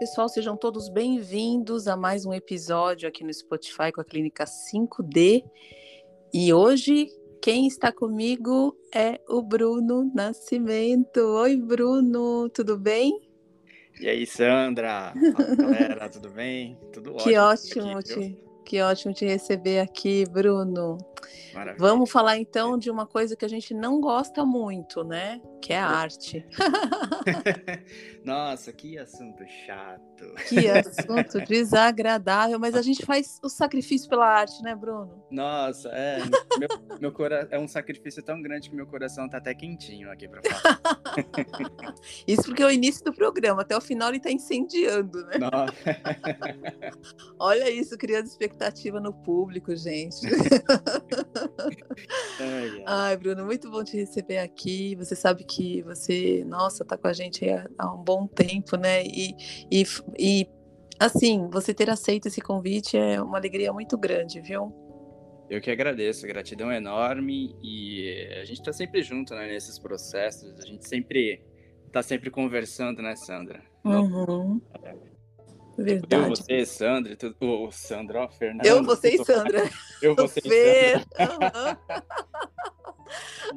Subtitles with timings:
[0.00, 5.44] pessoal, sejam todos bem-vindos a mais um episódio aqui no Spotify com a Clínica 5D.
[6.32, 7.06] E hoje
[7.42, 11.18] quem está comigo é o Bruno Nascimento.
[11.18, 13.12] Oi, Bruno, tudo bem?
[14.00, 15.12] E aí, Sandra?
[15.36, 16.78] Fala, galera, tudo bem?
[16.94, 17.98] Tudo que ótimo.
[17.98, 20.96] Aqui, te, que ótimo te receber aqui, Bruno.
[21.54, 21.76] Maravilha.
[21.78, 25.40] Vamos falar então de uma coisa que a gente não gosta muito, né?
[25.60, 26.46] Que é a arte.
[28.24, 30.34] Nossa, que assunto chato.
[30.48, 35.24] Que assunto desagradável, mas a gente faz o sacrifício pela arte, né, Bruno?
[35.30, 36.18] Nossa, é.
[36.58, 36.68] Meu,
[37.00, 37.48] meu cora...
[37.50, 40.80] É um sacrifício tão grande que meu coração tá até quentinho aqui pra falar.
[42.26, 45.38] Isso porque é o início do programa, até o final ele tá incendiando, né?
[45.38, 45.74] Nossa.
[47.38, 50.20] Olha isso, criando expectativa no público, gente.
[52.40, 54.94] Ai, ai, Bruno, muito bom te receber aqui.
[54.96, 57.44] Você sabe que você, nossa, tá com a gente
[57.78, 59.04] há um bom tempo, né?
[59.04, 59.34] E,
[59.70, 59.84] e,
[60.18, 60.48] e
[60.98, 64.72] assim, você ter aceito esse convite é uma alegria muito grande, viu?
[65.48, 70.64] Eu que agradeço, gratidão enorme e a gente está sempre junto né, nesses processos, a
[70.64, 71.42] gente sempre
[71.88, 73.60] está sempre conversando, né, Sandra?
[73.84, 74.60] Uhum.
[75.82, 76.14] Verdade.
[76.14, 78.68] Eu, você, Sandra, tu, o Sandra, ó, Fernanda.
[78.68, 79.70] Eu, você e Sandra.
[80.02, 81.78] Eu, você e Sandra.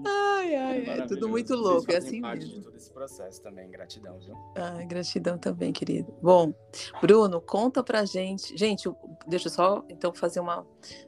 [0.05, 2.59] ai, ai, é tudo muito louco, é assim parte mesmo.
[2.59, 4.35] de todo esse processo também, gratidão, viu?
[4.55, 6.13] Ai, gratidão também, querido.
[6.21, 6.53] Bom,
[7.01, 8.57] Bruno, conta pra gente.
[8.57, 8.89] Gente,
[9.27, 10.65] deixa eu só então fazer uma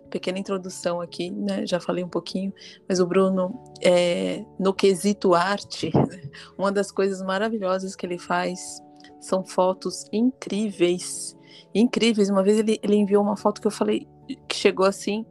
[0.10, 1.66] pequena introdução aqui, né?
[1.66, 2.54] Já falei um pouquinho,
[2.88, 5.92] mas o Bruno, é, no quesito arte,
[6.58, 8.82] uma das coisas maravilhosas que ele faz
[9.26, 11.36] são fotos incríveis.
[11.74, 12.30] Incríveis.
[12.30, 14.08] Uma vez ele, ele enviou uma foto que eu falei,
[14.48, 15.26] que chegou assim,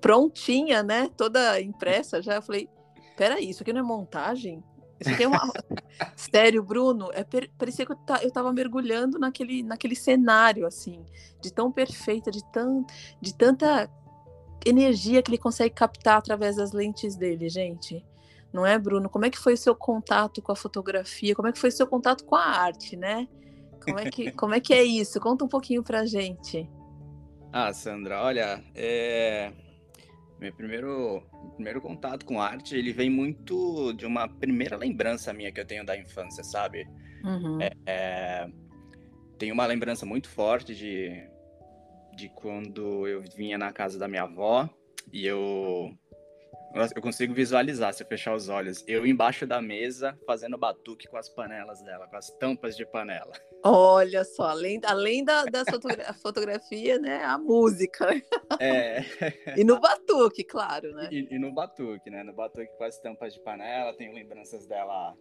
[0.00, 1.08] prontinha, né?
[1.16, 2.34] Toda impressa já.
[2.34, 2.68] Eu falei,
[3.16, 4.62] peraí, isso aqui não é montagem?
[5.00, 5.40] Isso aqui é uma.
[6.16, 7.50] Sério, Bruno, é per...
[7.56, 8.22] parecia que eu, ta...
[8.22, 11.04] eu tava mergulhando naquele, naquele cenário, assim,
[11.40, 12.84] de tão perfeita, de, tão...
[13.20, 13.90] de tanta
[14.64, 18.04] energia que ele consegue captar através das lentes dele, gente
[18.56, 19.10] não é, Bruno?
[19.10, 21.34] Como é que foi o seu contato com a fotografia?
[21.34, 23.28] Como é que foi o seu contato com a arte, né?
[23.84, 25.20] Como é que, como é, que é isso?
[25.20, 26.68] Conta um pouquinho pra gente.
[27.52, 29.52] Ah, Sandra, olha, é...
[30.40, 31.22] meu primeiro,
[31.54, 35.84] primeiro contato com arte, ele vem muito de uma primeira lembrança minha que eu tenho
[35.84, 36.88] da infância, sabe?
[37.22, 37.60] Uhum.
[37.60, 38.48] É, é...
[39.38, 41.10] Tenho uma lembrança muito forte de,
[42.16, 44.66] de quando eu vinha na casa da minha avó
[45.12, 45.94] e eu
[46.94, 48.84] eu consigo visualizar se eu fechar os olhos.
[48.86, 53.32] Eu embaixo da mesa fazendo batuque com as panelas dela, com as tampas de panela.
[53.64, 57.22] Olha só, além, além da, da fotogra fotografia, né?
[57.24, 58.08] A música.
[58.60, 59.04] É.
[59.56, 61.08] e no batuque, claro, né?
[61.10, 62.22] E, e, no batuque, né?
[62.22, 65.14] No batuque com as tampas de panela, tenho lembranças dela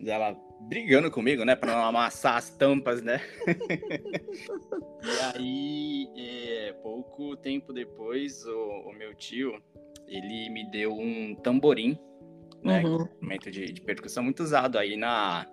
[0.00, 3.20] dela brigando comigo, né, para não amassar as tampas, né?
[5.04, 9.62] e aí, é, pouco tempo depois, o, o meu tio,
[10.10, 11.96] ele me deu um tamborim,
[12.62, 12.84] né?
[12.84, 13.02] Uhum.
[13.04, 15.46] Instrumento de, de, percussão muito usado aí na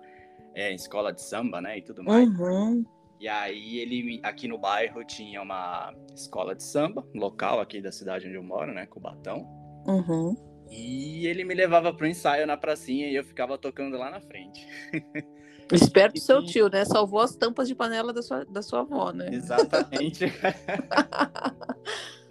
[0.54, 1.78] é, escola de samba, né?
[1.78, 2.28] E tudo mais.
[2.28, 2.84] Uhum.
[3.20, 8.26] E aí ele aqui no bairro tinha uma escola de samba, local aqui da cidade
[8.26, 8.86] onde eu moro, né?
[8.86, 9.46] Cubatão.
[9.86, 10.34] Uhum.
[10.70, 14.66] E ele me levava pro ensaio na pracinha e eu ficava tocando lá na frente.
[15.72, 16.84] Esperto do seu tio, né?
[16.84, 19.28] Salvou as tampas de panela da sua, da sua avó, né?
[19.30, 20.24] Exatamente.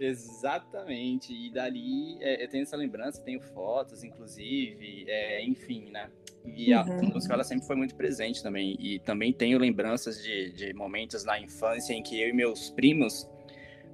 [0.00, 1.32] Exatamente.
[1.32, 6.10] E dali é, eu tenho essa lembrança, tenho fotos, inclusive, é, enfim, né?
[6.44, 7.10] E a uhum.
[7.12, 8.76] música ela sempre foi muito presente também.
[8.78, 13.28] E também tenho lembranças de, de momentos na infância em que eu e meus primos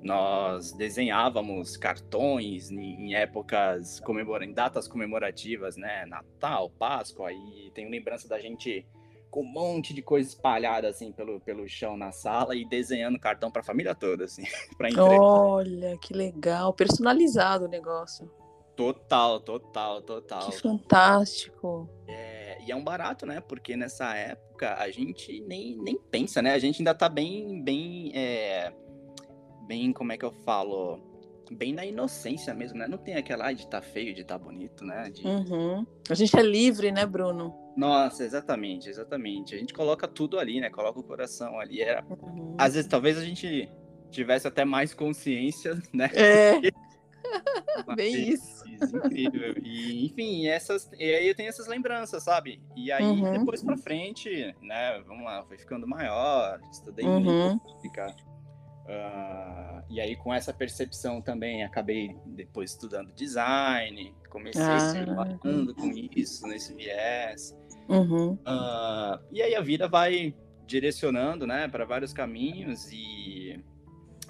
[0.03, 6.05] nós desenhávamos cartões em, épocas comemora, em datas comemorativas, né?
[6.05, 8.87] Natal, Páscoa, e tenho lembrança da gente
[9.35, 13.51] com um monte de coisa espalhada assim pelo, pelo chão na sala e desenhando cartão
[13.51, 14.45] para a família toda assim,
[14.79, 15.21] para entregar.
[15.21, 18.31] Olha, que legal, personalizado o negócio.
[18.77, 20.49] Total, total, total.
[20.49, 21.89] Que fantástico.
[22.07, 23.41] É, e é um barato, né?
[23.41, 26.53] Porque nessa época a gente nem, nem pensa, né?
[26.53, 28.73] A gente ainda tá bem, bem, é,
[29.67, 31.01] bem, como é que eu falo?
[31.55, 32.89] Bem na inocência mesmo, né?
[32.89, 35.11] Não tem aquela de tá feio, de tá bonito, né?
[35.11, 35.27] De...
[35.27, 35.87] Uhum.
[36.09, 37.55] A gente é livre, né, Bruno?
[37.77, 39.55] Nossa, exatamente, exatamente.
[39.55, 40.69] A gente coloca tudo ali, né?
[40.71, 41.81] Coloca o coração ali.
[41.81, 42.05] Era...
[42.05, 42.57] Uhum.
[42.59, 43.71] Às vezes, talvez a gente
[44.11, 46.11] tivesse até mais consciência, né?
[46.13, 46.61] É.
[47.97, 48.65] Bem isso.
[48.69, 49.55] Incrível.
[49.63, 52.61] E, enfim, essas, e aí eu tenho essas lembranças, sabe?
[52.77, 53.39] E aí, uhum.
[53.39, 55.01] depois pra frente, né?
[55.07, 57.59] Vamos lá, foi ficando maior, estudei uhum.
[57.65, 58.15] música.
[58.85, 64.79] Uh, e aí, com essa percepção também, acabei depois estudando design, comecei ah.
[64.79, 67.57] circulando com isso, nesse viés.
[67.89, 68.33] Uhum.
[68.33, 70.35] Uh, e aí a vida vai
[70.67, 73.63] direcionando, né, para vários caminhos e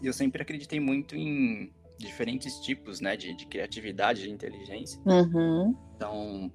[0.02, 5.00] eu sempre acreditei muito em diferentes tipos, né, de, de criatividade, de inteligência.
[5.06, 5.76] Uhum.
[5.96, 6.52] Então,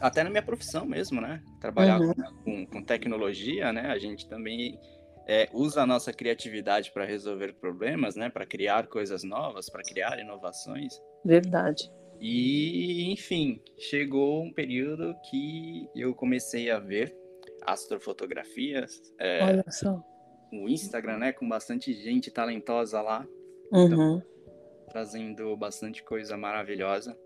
[0.00, 2.14] até na minha profissão mesmo, né, trabalhar uhum.
[2.44, 4.78] com, com, tecnologia, né, a gente também
[5.28, 10.18] é, usa a nossa criatividade para resolver problemas, né, para criar coisas novas, para criar
[10.18, 10.94] inovações.
[11.24, 11.90] Verdade.
[12.20, 17.14] E, enfim, chegou um período que eu comecei a ver
[17.64, 19.00] astrofotografias.
[19.18, 20.02] É, Olha só.
[20.52, 21.32] O Instagram, né?
[21.32, 23.26] Com bastante gente talentosa lá.
[23.70, 23.84] Uhum.
[23.84, 24.22] Então,
[24.90, 27.16] trazendo bastante coisa maravilhosa.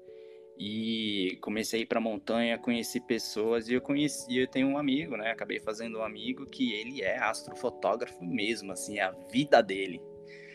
[0.59, 1.02] E
[1.37, 5.31] comecei a ir pra montanha, conheci pessoas e eu conheci, eu tenho um amigo, né?
[5.31, 10.01] Acabei fazendo um amigo que ele é astrofotógrafo mesmo, assim, é a vida dele.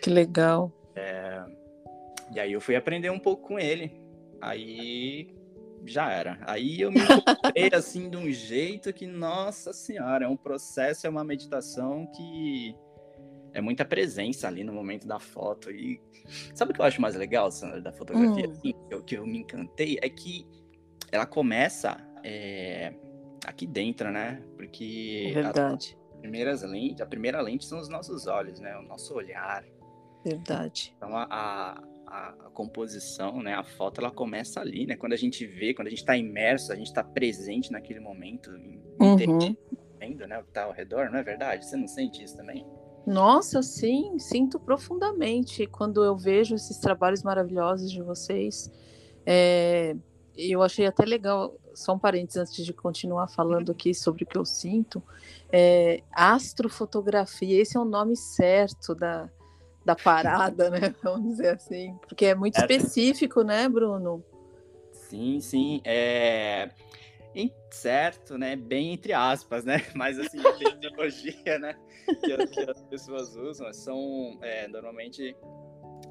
[0.02, 0.72] Que legal.
[0.96, 1.44] É...
[2.34, 3.92] E aí eu fui aprender um pouco com ele.
[4.42, 5.34] Aí
[5.86, 6.38] já era.
[6.42, 11.10] Aí eu me encontrei assim de um jeito que, nossa senhora, é um processo, é
[11.10, 12.76] uma meditação que
[13.54, 15.72] é muita presença ali no momento da foto.
[15.72, 16.02] E
[16.54, 18.48] sabe o que eu acho mais legal, Sandra, da fotografia?
[18.48, 18.52] Hum.
[18.52, 20.46] Assim, que, que eu me encantei é que
[21.12, 22.94] ela começa é,
[23.46, 24.42] aqui dentro, né?
[24.56, 25.98] Porque Verdade.
[26.14, 28.78] As primeiras lentes, a primeira lente são os nossos olhos, né?
[28.78, 29.64] O nosso olhar.
[30.24, 30.94] Verdade.
[30.98, 34.96] Então a, a a, composição, né, a foto, ela começa ali, né?
[34.96, 38.50] Quando a gente vê, quando a gente está imerso, a gente está presente naquele momento,
[39.00, 39.18] uhum.
[40.00, 41.66] vendo, né, o que está ao redor, não é verdade?
[41.66, 42.66] Você não sente isso também?
[43.06, 48.72] Nossa, sim, sinto profundamente quando eu vejo esses trabalhos maravilhosos de vocês.
[49.26, 49.96] É,
[50.38, 54.38] eu achei até legal, só um parênteses antes de continuar falando aqui sobre o que
[54.38, 55.02] eu sinto.
[55.52, 59.30] É, astrofotografia, esse é o nome certo da,
[59.86, 60.94] da parada, né?
[61.04, 61.98] Vamos dizer assim.
[62.08, 64.24] Porque é muito é, específico, né, Bruno?
[64.92, 65.82] Sim, sim.
[65.84, 66.70] É
[67.78, 68.56] certo, né?
[68.56, 69.86] Bem entre aspas, né?
[69.96, 71.76] Mas assim, a tecnologia, né?
[72.06, 75.36] Que, que, as pessoas usam são é, normalmente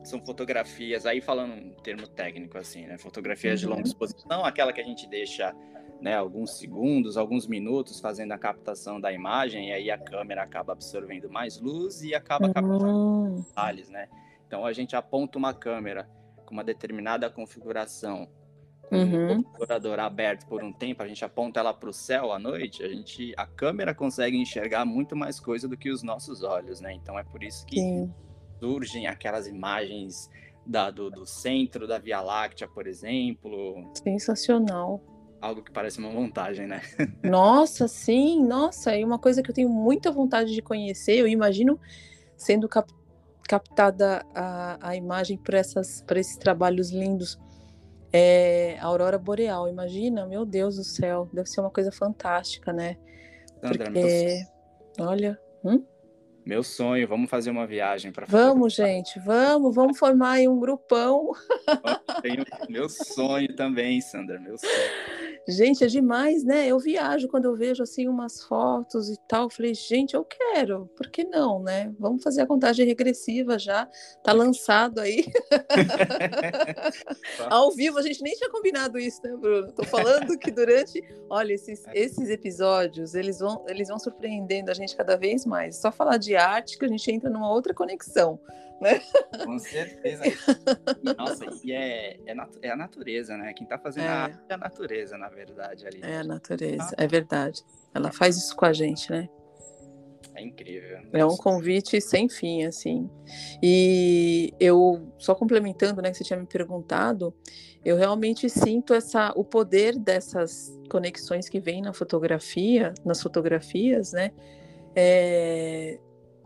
[0.07, 2.97] são fotografias, aí falando um termo técnico assim, né?
[2.99, 3.69] Fotografias uhum.
[3.69, 5.55] de longa exposição, aquela que a gente deixa
[6.01, 10.73] né, alguns segundos, alguns minutos fazendo a captação da imagem, e aí a câmera acaba
[10.73, 13.35] absorvendo mais luz e acaba captando uhum.
[13.37, 14.09] detalhes, né?
[14.47, 16.09] Então a gente aponta uma câmera
[16.45, 18.29] com uma determinada configuração,
[18.89, 19.33] com uhum.
[19.33, 22.85] um obturador aberto por um tempo, a gente aponta ela para o céu à noite,
[22.85, 26.93] a gente, a câmera consegue enxergar muito mais coisa do que os nossos olhos, né?
[26.93, 28.15] Então é por isso que Sim.
[28.59, 30.31] Surgem aquelas imagens
[30.65, 33.91] da, do, do centro da Via Láctea, por exemplo.
[34.03, 35.01] Sensacional
[35.41, 36.81] algo que parece uma montagem, né?
[37.23, 41.79] Nossa, sim, nossa, e uma coisa que eu tenho muita vontade de conhecer, eu imagino
[42.37, 42.93] sendo cap
[43.49, 47.39] captada a, a imagem por, essas, por esses trabalhos lindos.
[48.13, 52.97] É, a aurora boreal, imagina, meu Deus do céu, deve ser uma coisa fantástica, né?
[53.61, 54.45] Sandra, Porque,
[54.99, 55.07] meu...
[55.07, 55.85] olha, hum?
[56.47, 61.33] Meu sonho, vamos fazer uma viagem para Vamos, gente, vamos, vamos formar aí um grupão.
[62.69, 64.73] Meu sonho também, Sandra, meu sonho.
[65.49, 66.67] Gente, é demais, né?
[66.67, 69.49] Eu viajo quando eu vejo assim umas fotos e tal.
[69.49, 70.91] falei, gente, eu quero.
[70.97, 71.95] Por que não, né?
[72.01, 73.89] Vamos fazer a contagem regressiva já.
[74.25, 75.25] Tá lançado aí.
[77.49, 79.71] Ao vivo, a gente nem tinha combinado isso, né, Bruno?
[79.73, 81.01] Tô falando que durante,
[81.31, 81.93] olha, esses, é.
[81.95, 85.77] esses episódios, eles vão, eles vão surpreendendo a gente cada vez mais.
[85.77, 88.41] Só falar de arte que a gente entra numa outra conexão
[88.81, 89.01] né?
[89.45, 90.25] Com certeza.
[91.17, 93.53] Nossa, e é, é, é, a natureza, né?
[93.53, 94.09] Quem tá fazendo é.
[94.09, 96.01] a arte é a natureza, na verdade, ali.
[96.03, 97.05] É a natureza, ah.
[97.05, 97.63] é verdade.
[97.95, 99.29] Ela faz isso com a gente, né?
[100.35, 100.99] É incrível.
[101.15, 103.09] É um convite sem fim, assim.
[103.63, 107.35] E eu, só complementando, né, que você tinha me perguntado,
[107.83, 114.31] eu realmente sinto essa, o poder dessas conexões que vêm na fotografia, nas fotografias, né?
[114.95, 115.99] É,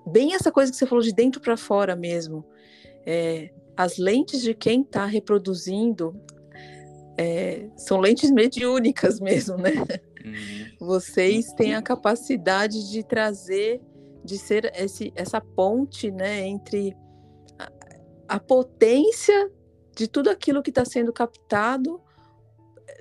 [0.07, 2.45] bem essa coisa que você falou de dentro para fora mesmo.
[3.07, 6.15] É, as lentes de quem está reproduzindo
[7.17, 9.73] é, são lentes mediúnicas mesmo, né?
[10.25, 10.87] Uhum.
[10.87, 13.81] Vocês têm a capacidade de trazer,
[14.25, 16.95] de ser esse, essa ponte, né, entre
[17.59, 17.71] a,
[18.29, 19.51] a potência
[19.97, 22.01] de tudo aquilo que está sendo captado,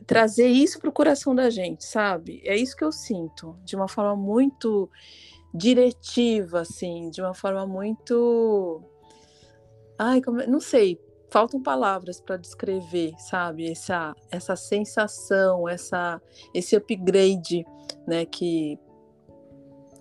[0.06, 2.42] trazer isso para o coração da gente, sabe?
[2.44, 4.90] É isso que eu sinto, de uma forma muito
[5.54, 8.82] diretiva, assim, de uma forma muito.
[9.98, 10.46] Ai, como...
[10.48, 13.70] não sei, faltam palavras para descrever, sabe?
[13.70, 16.22] Essa, essa sensação, essa,
[16.54, 17.66] esse upgrade,
[18.08, 18.78] né, que,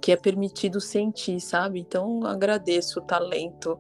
[0.01, 1.81] que é permitido sentir, sabe?
[1.81, 3.79] Então, agradeço o talento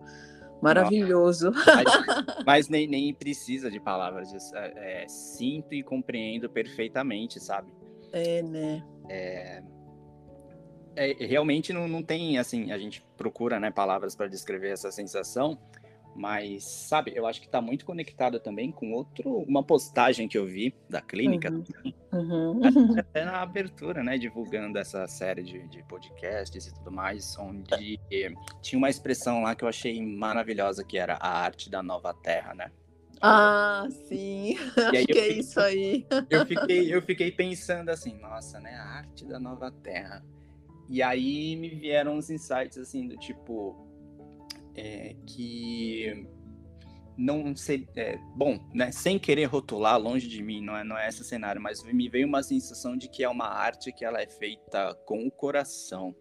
[0.60, 1.52] maravilhoso.
[1.52, 1.86] Mas,
[2.46, 7.72] mas, nem, nem precisa de palavras, é, é, sinto e compreendo perfeitamente, sabe?
[8.12, 8.84] É, né?
[9.08, 9.62] É,
[10.98, 15.58] é, realmente não, não tem, assim, a gente procura, né, palavras para descrever essa sensação,
[16.14, 20.44] mas, sabe, eu acho que está muito conectado também com outro, uma postagem que eu
[20.44, 21.64] vi da clínica, uhum.
[22.12, 22.60] Uhum.
[22.98, 28.00] até na abertura, né, divulgando essa série de, de podcasts e tudo mais, onde
[28.60, 32.52] tinha uma expressão lá que eu achei maravilhosa, que era a arte da nova terra,
[32.54, 32.72] né?
[33.20, 36.06] Ah, sim, acho que é isso aí.
[36.30, 40.24] Eu fiquei, eu fiquei pensando assim, nossa, né, a arte da nova terra.
[40.88, 43.76] E aí me vieram uns insights assim do tipo,
[44.74, 46.26] é, que
[47.18, 51.08] não sei, é, bom, né, sem querer rotular longe de mim, não é, não é
[51.08, 54.26] esse cenário, mas me veio uma sensação de que é uma arte que ela é
[54.28, 56.14] feita com o coração.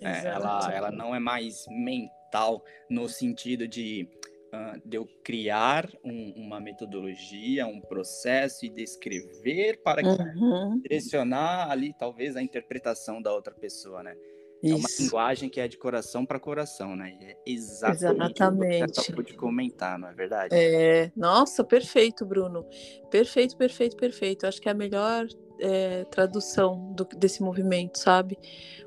[0.00, 4.08] É, ela, ela não é mais mental no sentido de
[4.52, 10.80] uh, de eu criar um, uma metodologia, um processo e descrever para uhum.
[10.80, 14.16] direcionar ali talvez a interpretação da outra pessoa, né?
[14.62, 14.74] Isso.
[14.74, 17.16] É uma linguagem que é de coração para coração, né?
[17.20, 19.12] E é exatamente, exatamente.
[19.12, 20.48] o que você comentar, não é verdade?
[20.52, 22.66] É, nossa, perfeito, Bruno.
[23.08, 24.46] Perfeito, perfeito, perfeito.
[24.46, 25.28] Acho que é a melhor
[25.60, 28.36] é, tradução do, desse movimento, sabe?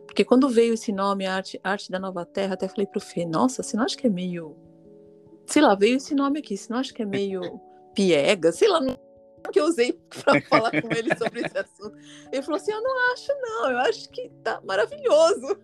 [0.06, 3.64] Porque quando veio esse nome, Arte, Arte da Nova Terra, até falei pro Fê, nossa,
[3.64, 4.58] você não acha que é meio.
[5.52, 7.42] Sei lá, veio esse nome aqui, você não acha que é meio
[7.94, 8.52] piega?
[8.52, 8.98] Sei lá, não
[9.52, 11.96] que eu usei para falar com ele sobre esse assunto.
[12.32, 15.58] Ele falou assim: Eu não acho, não, eu acho que tá maravilhoso.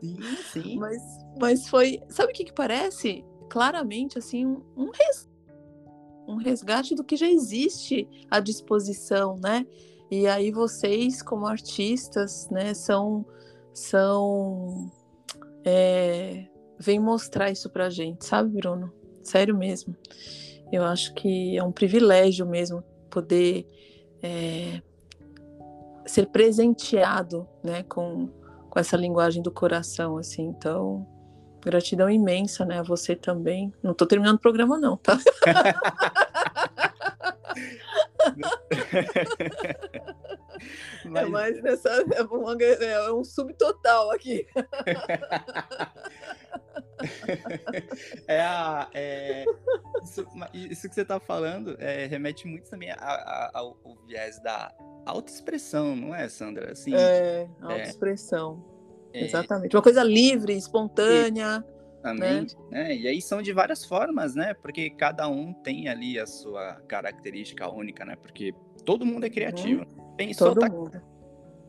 [0.00, 0.76] Sim, sim.
[0.78, 1.02] Mas,
[1.40, 2.00] mas foi.
[2.08, 3.24] Sabe o que, que parece?
[3.50, 5.28] Claramente, assim, um, um, res,
[6.28, 9.66] um resgate do que já existe à disposição, né?
[10.10, 13.26] E aí vocês, como artistas, né, são.
[13.74, 14.90] são
[15.64, 16.46] é,
[16.78, 18.92] vem mostrar isso pra gente, sabe, Bruno?
[19.28, 19.94] Sério mesmo.
[20.72, 23.66] Eu acho que é um privilégio mesmo poder
[24.22, 24.80] é,
[26.06, 28.30] ser presenteado, né, com,
[28.70, 30.44] com essa linguagem do coração, assim.
[30.44, 31.06] Então,
[31.62, 33.70] gratidão imensa, né, a você também.
[33.82, 35.18] Não estou terminando o programa não, tá?
[41.04, 41.26] Mas...
[41.26, 41.88] É mais nessa.
[42.14, 44.46] É, uma, é um subtotal aqui.
[48.26, 49.44] é, a, é
[50.02, 54.42] isso, isso, que você está falando é, remete muito também a, a, ao, ao, viés
[54.42, 54.74] da
[55.06, 56.72] autoexpressão, não é, Sandra?
[56.72, 57.48] Assim, é, é.
[57.62, 58.64] autoexpressão.
[59.12, 59.74] É, Exatamente.
[59.74, 61.64] Uma coisa livre, espontânea.
[61.98, 62.56] Exatamente.
[62.70, 62.96] Né?
[62.96, 64.54] E aí são de várias formas, né?
[64.54, 68.16] Porque cada um tem ali a sua característica única, né?
[68.16, 69.82] Porque todo mundo é criativo.
[69.82, 70.07] Uhum.
[70.18, 70.68] Pensou, todo tá...
[70.68, 71.00] mundo.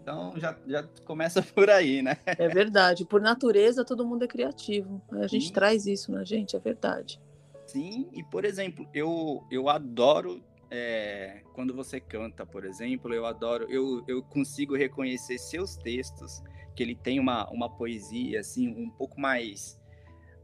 [0.01, 2.17] Então já, já começa por aí, né?
[2.25, 3.05] É verdade.
[3.05, 5.01] Por natureza, todo mundo é criativo.
[5.11, 5.53] A gente Sim.
[5.53, 7.21] traz isso na gente, é verdade.
[7.67, 13.65] Sim, e por exemplo, eu, eu adoro é, quando você canta, por exemplo, eu adoro,
[13.69, 16.43] eu, eu consigo reconhecer seus textos,
[16.75, 19.79] que ele tem uma, uma poesia, assim, um pouco mais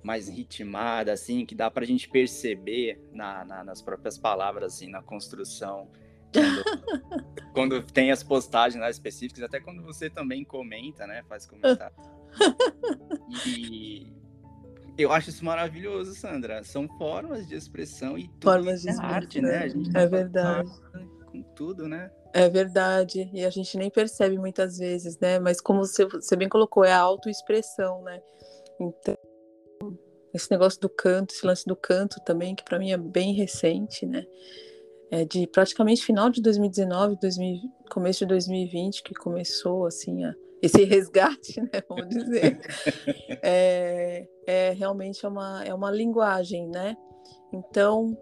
[0.04, 4.88] mais ritmada, assim, que dá para a gente perceber na, na, nas próprias palavras, assim,
[4.88, 5.90] na construção.
[6.36, 11.24] Quando, quando, tem as postagens lá específicas, até quando você também comenta, né?
[11.27, 11.96] Faz comentário.
[13.48, 14.13] E
[14.98, 16.63] eu acho isso maravilhoso, Sandra.
[16.63, 19.58] São formas de expressão e tudo formas de é arte, né?
[19.58, 20.70] A gente é verdade.
[21.32, 22.12] Com tudo, né?
[22.34, 23.30] É verdade.
[23.34, 25.39] E a gente nem percebe muitas vezes, né?
[25.39, 28.22] Mas como você, você bem colocou, é a autoexpressão, né?
[28.80, 29.18] Então,
[30.34, 34.06] esse negócio do canto, esse lance do canto também, que para mim é bem recente,
[34.06, 34.25] né?
[35.12, 37.60] É de praticamente final de 2019, 2000,
[37.92, 41.84] começo de 2020, que começou assim a, esse resgate, né?
[41.88, 42.60] Vamos dizer.
[43.44, 46.98] é, é realmente é uma, é uma linguagem, né?
[47.54, 48.18] Então,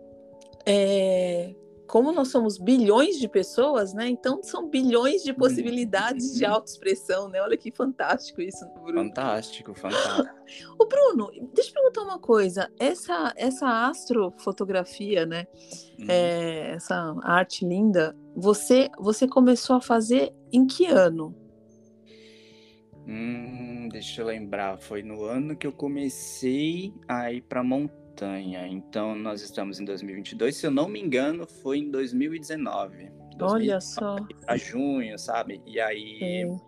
[0.66, 1.56] é,
[1.94, 4.10] como nós somos bilhões de pessoas, né?
[4.10, 6.54] Então são bilhões de possibilidades de uhum.
[6.54, 7.40] autoexpressão, né?
[7.40, 9.04] Olha que fantástico isso, Bruno.
[9.04, 10.28] Fantástico, fantástico.
[10.80, 12.68] O Bruno, deixa eu perguntar uma coisa.
[12.80, 15.46] Essa essa astrofotografia, né?
[16.00, 16.08] Uhum.
[16.10, 21.36] É, essa arte linda, você você começou a fazer em que ano?
[23.08, 24.80] Hum, deixa eu lembrar.
[24.80, 28.68] Foi no ano que eu comecei a ir para montar montanha.
[28.68, 30.56] Então, nós estamos em 2022.
[30.56, 33.12] Se eu não me engano, foi em 2019.
[33.42, 34.16] Olha só.
[34.48, 35.62] A junho, sabe?
[35.66, 36.20] E aí.
[36.20, 36.62] Sim.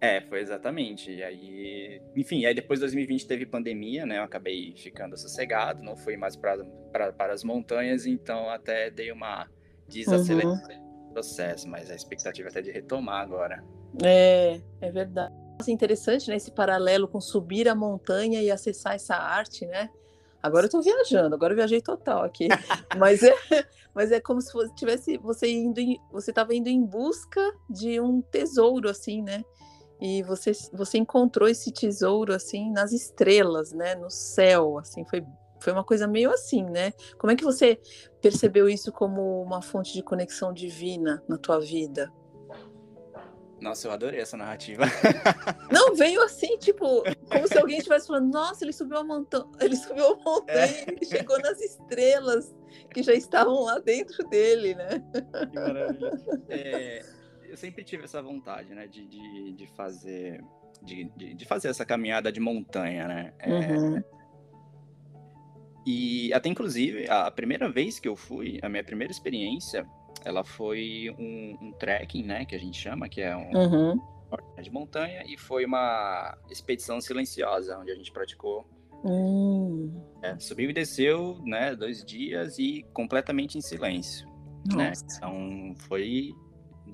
[0.00, 1.12] É, foi exatamente.
[1.12, 4.18] E aí, enfim, aí depois de 2020 teve pandemia, né?
[4.18, 9.48] Eu acabei ficando sossegado, não fui mais para as montanhas, então até dei uma
[9.86, 11.06] desaceleração uhum.
[11.06, 13.64] no processo, mas a expectativa é até de retomar agora.
[14.02, 15.32] É, é verdade.
[15.64, 16.34] É interessante, né?
[16.34, 19.88] Esse paralelo com subir a montanha e acessar essa arte, né?
[20.42, 22.48] Agora eu tô viajando, agora eu viajei total aqui.
[22.98, 23.34] mas, é,
[23.94, 28.00] mas é como se fosse, tivesse você indo em, você estava indo em busca de
[28.00, 29.44] um tesouro, assim, né?
[30.04, 33.94] e você, você encontrou esse tesouro assim nas estrelas, né?
[33.94, 35.24] No céu, assim, foi
[35.62, 36.92] foi uma coisa meio assim, né?
[37.16, 37.80] Como é que você
[38.20, 42.12] percebeu isso como uma fonte de conexão divina na tua vida?
[43.62, 44.82] Nossa, eu adorei essa narrativa.
[45.70, 49.76] Não, veio assim, tipo, como se alguém estivesse falando, nossa, ele subiu a montanha, ele
[49.76, 50.96] subiu a montanha é.
[51.00, 52.52] e chegou nas estrelas
[52.90, 55.00] que já estavam lá dentro dele, né?
[55.48, 56.10] Que maravilha.
[56.48, 57.06] É,
[57.44, 60.42] eu sempre tive essa vontade, né, de, de, de fazer.
[60.82, 63.32] De, de, de, fazer essa caminhada de montanha, né?
[63.38, 64.02] É, uhum.
[65.86, 69.86] E até inclusive, a primeira vez que eu fui, a minha primeira experiência,
[70.24, 74.00] ela foi um, um trekking, né, que a gente chama, que é um uhum.
[74.60, 78.66] de montanha, e foi uma expedição silenciosa, onde a gente praticou.
[79.04, 80.02] Uhum.
[80.22, 84.30] É, subiu e desceu, né, dois dias e completamente em silêncio.
[84.76, 84.92] Né?
[85.16, 86.32] Então foi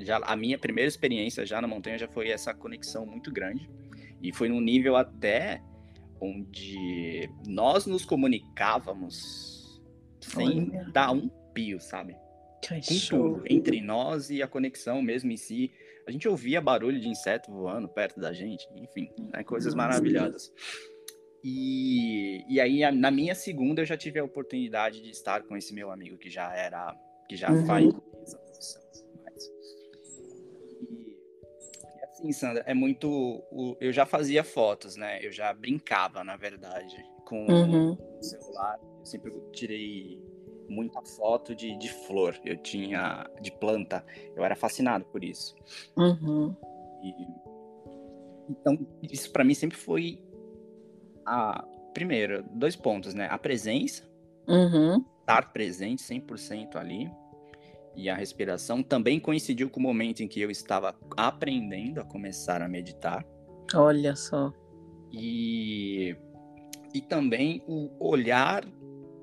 [0.01, 3.69] já a minha primeira experiência já na montanha já foi essa conexão muito grande
[4.23, 5.63] e foi num nível até
[6.21, 9.81] onde nós nos comunicávamos
[10.21, 10.91] sem Olha.
[10.93, 12.17] dar um pio, sabe?
[13.49, 15.73] Entre nós e a conexão mesmo em si.
[16.07, 20.53] A gente ouvia barulho de inseto voando perto da gente, enfim, né, coisas maravilhosas.
[21.45, 25.73] E, e aí, na minha segunda, eu já tive a oportunidade de estar com esse
[25.73, 26.97] meu amigo que já era,
[27.29, 27.67] que já uhum.
[27.67, 27.95] faz
[32.19, 33.43] assim, Sandra, é muito.
[33.81, 35.25] Eu já fazia fotos, né?
[35.25, 37.93] Eu já brincava, na verdade, com uhum.
[37.93, 38.79] o celular.
[38.99, 40.21] Eu sempre tirei
[40.69, 44.05] muita foto de, de flor, eu tinha de planta,
[44.37, 45.55] eu era fascinado por isso.
[45.97, 46.55] Uhum.
[47.03, 47.15] E,
[48.51, 50.23] então, isso para mim sempre foi
[51.27, 53.27] a primeiro, dois pontos, né?
[53.31, 54.05] A presença,
[54.47, 55.05] uhum.
[55.21, 57.11] estar presente 100% ali,
[57.97, 62.63] e a respiração também coincidiu com o momento em que eu estava aprendendo a começar
[62.63, 63.27] a meditar.
[63.75, 64.53] Olha só.
[65.13, 66.17] E,
[66.95, 68.65] e também o olhar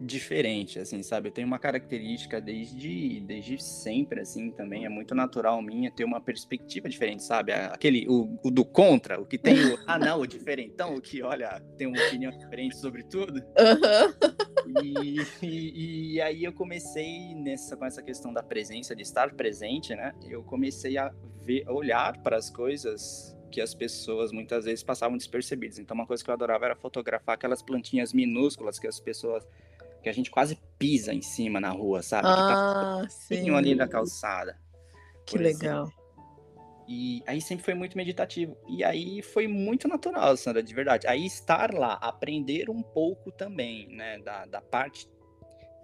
[0.06, 1.30] diferente, assim, sabe?
[1.30, 6.22] Eu tenho uma característica desde, desde sempre, assim, também é muito natural minha ter uma
[6.22, 7.52] perspectiva diferente, sabe?
[7.52, 11.22] Aquele, o, o do contra, o que tem o, ah não, o diferentão, o que,
[11.22, 13.40] olha, tem uma opinião diferente sobre tudo.
[13.40, 14.84] Uhum.
[14.84, 19.96] E, e, e, aí eu comecei nessa, com essa questão da presença, de estar presente,
[19.96, 20.14] né?
[20.28, 25.18] Eu comecei a ver, a olhar para as coisas que as pessoas muitas vezes passavam
[25.18, 25.80] despercebidas.
[25.80, 29.48] Então, uma coisa que eu adorava era fotografar aquelas plantinhas minúsculas que as pessoas
[30.06, 32.28] que a gente quase pisa em cima na rua, sabe?
[32.28, 33.50] Ah, que tá sim.
[33.50, 34.56] ali da calçada.
[35.26, 35.90] Que legal.
[36.88, 38.56] E aí sempre foi muito meditativo.
[38.70, 41.08] E aí foi muito natural, Sandra, de verdade.
[41.08, 45.10] Aí estar lá, aprender um pouco também, né, da, da parte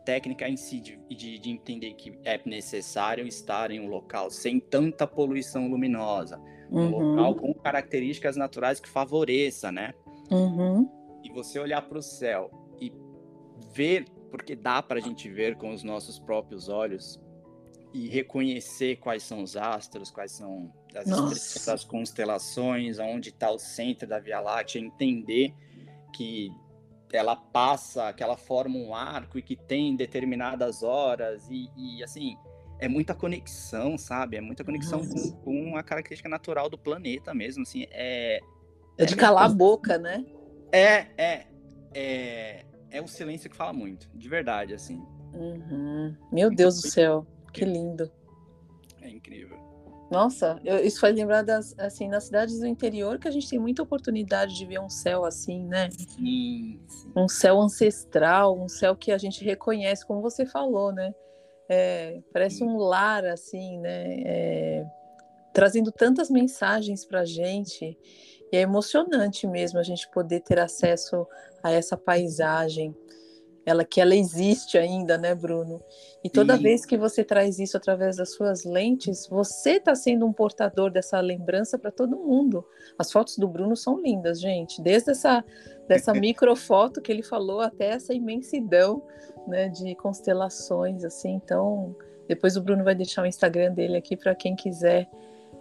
[0.06, 4.60] técnica em si, de, de, de, entender que é necessário estar em um local sem
[4.60, 7.16] tanta poluição luminosa, um uhum.
[7.16, 9.96] local com características naturais que favoreça, né?
[10.30, 10.88] Uhum.
[11.24, 12.61] E você olhar para o céu
[13.74, 17.20] ver, porque dá para a gente ver com os nossos próprios olhos
[17.94, 24.08] e reconhecer quais são os astros, quais são as, as constelações, aonde está o centro
[24.08, 25.54] da Via Láctea, entender
[26.14, 26.52] que
[27.12, 32.38] ela passa, que ela forma um arco e que tem determinadas horas e, e assim
[32.80, 34.38] é muita conexão, sabe?
[34.38, 37.86] É muita conexão com, com, a característica natural do planeta mesmo, assim.
[37.92, 38.42] É,
[38.98, 40.26] é de calar a boca, né?
[40.72, 41.48] É, é,
[41.94, 45.02] é é o silêncio que fala muito, de verdade, assim.
[45.34, 46.16] Uhum.
[46.32, 48.12] Meu Deus do céu, que lindo.
[49.02, 49.58] É incrível.
[50.12, 53.58] Nossa, eu, isso faz lembrar das, assim, nas cidades do interior que a gente tem
[53.58, 55.90] muita oportunidade de ver um céu assim, né?
[55.90, 57.12] Sim, sim.
[57.16, 61.16] Um céu ancestral, um céu que a gente reconhece, como você falou, né?
[61.70, 62.66] É, parece sim.
[62.66, 64.22] um lar, assim, né?
[64.26, 64.86] É,
[65.54, 67.98] trazendo tantas mensagens para a gente.
[68.52, 71.26] E é emocionante mesmo a gente poder ter acesso
[71.64, 72.96] a essa paisagem,
[73.66, 75.82] ela que ela existe ainda, né, Bruno?
[76.24, 76.64] E toda Sim.
[76.64, 81.20] vez que você traz isso através das suas lentes, você está sendo um portador dessa
[81.20, 82.66] lembrança para todo mundo.
[82.98, 84.82] As fotos do Bruno são lindas, gente.
[84.82, 85.44] Desde essa
[85.88, 89.04] dessa microfoto que ele falou até essa imensidão,
[89.48, 91.34] né, de constelações assim.
[91.34, 91.96] Então,
[92.28, 95.08] depois o Bruno vai deixar o Instagram dele aqui para quem quiser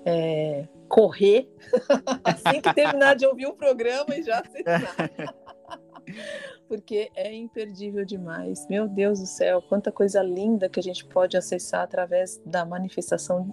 [0.05, 1.49] é, correr
[2.25, 5.11] assim que terminar de ouvir o programa e já acessar.
[6.67, 8.67] Porque é imperdível demais.
[8.69, 13.49] Meu Deus do céu, quanta coisa linda que a gente pode acessar através da manifestação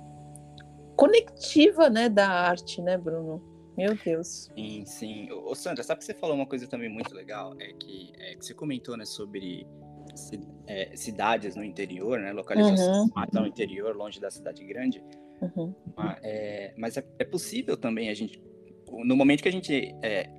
[0.96, 3.42] conectiva, né, da arte, né, Bruno?
[3.78, 4.50] Meu Deus.
[4.56, 5.32] Sim, sim.
[5.32, 7.54] Ô, Sandra, sabe que você falou uma coisa também muito legal?
[7.60, 9.68] É que, é que você comentou, né, sobre
[10.68, 13.26] é, cidades no interior, né, localização uhum.
[13.34, 15.04] no interior, longe da cidade grande.
[15.42, 15.74] Uhum.
[15.96, 18.42] Mas, é, mas é, é, possível também a gente
[19.04, 20.30] no momento que a gente é,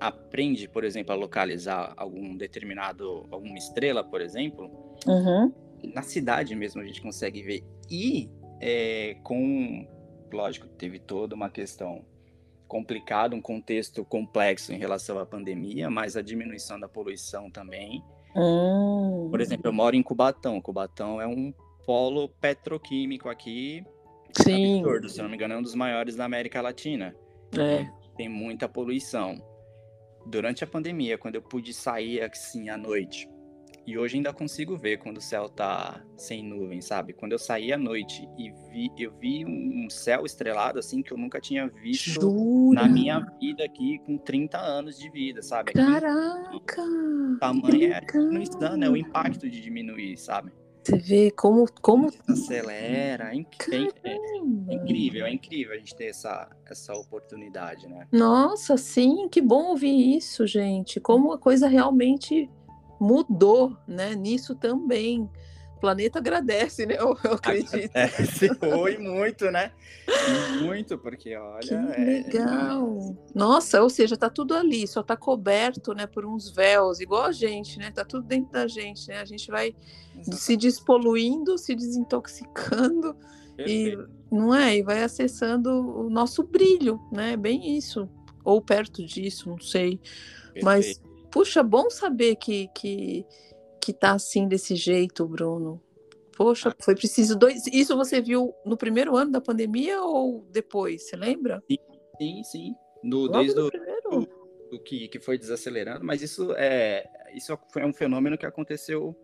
[0.00, 4.70] aprende, por exemplo, a localizar algum determinado, alguma estrela, por exemplo,
[5.06, 5.52] uhum.
[5.94, 7.64] na cidade mesmo a gente consegue ver.
[7.90, 9.86] E é, com,
[10.32, 12.04] lógico, teve toda uma questão
[12.66, 18.02] complicada, um contexto complexo em relação à pandemia, mas a diminuição da poluição também.
[18.34, 19.28] Uhum.
[19.30, 20.60] Por exemplo, eu moro em Cubatão.
[20.60, 21.54] Cubatão é um
[21.86, 23.84] polo petroquímico aqui.
[24.42, 24.80] Sim.
[24.80, 27.14] Absurdo, se não me engano, é um dos maiores da América Latina.
[27.56, 27.86] É.
[28.16, 29.40] Tem muita poluição
[30.26, 33.28] durante a pandemia, quando eu pude sair assim à noite,
[33.86, 37.12] e hoje ainda consigo ver quando o céu tá sem nuvem, sabe?
[37.12, 41.16] Quando eu saí à noite e vi, eu vi um céu estrelado assim que eu
[41.16, 42.82] nunca tinha visto Jura?
[42.82, 45.70] na minha vida aqui com 30 anos de vida, sabe?
[45.70, 46.82] Aqui, Caraca!
[47.38, 48.90] tamanho é a né?
[48.90, 50.50] O impacto de diminuir, sabe?
[50.86, 56.06] Você vê como como acelera, é, inc- é- é incrível, é incrível a gente ter
[56.10, 58.06] essa, essa oportunidade, né?
[58.12, 61.00] Nossa, sim, que bom ouvir isso, gente.
[61.00, 62.48] Como a coisa realmente
[63.00, 64.14] mudou, né?
[64.14, 65.28] Nisso também.
[65.76, 66.96] O planeta agradece, né?
[66.98, 67.90] Eu, eu acredito.
[67.94, 69.72] É, se foi muito, né?
[70.62, 71.60] Muito, porque olha.
[71.60, 73.16] Que é- legal.
[73.34, 77.32] Nossa, ou seja, tá tudo ali, só tá coberto, né, por uns véus, igual a
[77.32, 77.90] gente, né?
[77.90, 79.20] Tá tudo dentro da gente, né?
[79.20, 79.74] A gente vai
[80.22, 83.14] se despoluindo, se desintoxicando
[83.58, 84.10] e Perfeito.
[84.30, 84.76] não é?
[84.76, 87.36] E vai acessando o nosso brilho, né?
[87.36, 88.08] Bem isso,
[88.42, 90.00] ou perto disso, não sei.
[90.62, 91.28] Mas Perfeito.
[91.30, 93.26] puxa, bom saber que que
[93.86, 95.80] que tá assim desse jeito, Bruno.
[96.36, 96.76] Poxa, Ah.
[96.84, 97.66] foi preciso dois.
[97.68, 101.04] Isso você viu no primeiro ano da pandemia ou depois?
[101.08, 101.62] Você lembra?
[102.20, 102.74] Sim, sim.
[103.04, 104.28] No, Logo desde no o primeiro.
[104.70, 109.14] do que, que foi desacelerando, mas isso é isso foi um fenômeno que aconteceu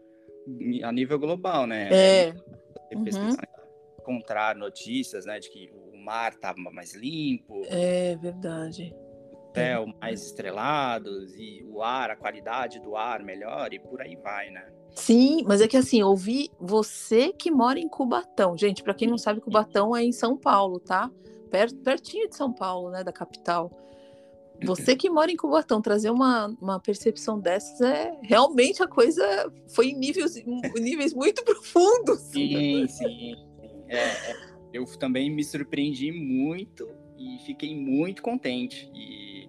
[0.85, 1.88] a nível global, né?
[1.92, 2.35] É.
[2.94, 3.05] Uhum.
[3.05, 3.48] pesquisar,
[3.98, 8.94] encontrar notícias, né, de que o mar estava mais limpo, É verdade.
[9.53, 14.17] O céu mais estrelados e o ar, a qualidade do ar melhor e por aí
[14.17, 14.67] vai, né?
[14.95, 18.57] Sim, mas é que assim, ouvi você que mora em Cubatão.
[18.57, 21.11] Gente, para quem não sabe, Cubatão é em São Paulo, tá?
[21.51, 23.71] Per- pertinho de São Paulo, né, da capital.
[24.65, 29.88] Você que mora em Cubatão, trazer uma, uma percepção dessas é realmente a coisa foi
[29.88, 32.21] em níveis, em níveis muito profundos.
[32.21, 32.88] Sim, sim.
[32.88, 33.35] sim.
[33.88, 34.37] É, é,
[34.73, 36.88] eu também me surpreendi muito
[37.19, 38.91] e fiquei muito contente.
[38.95, 39.42] E,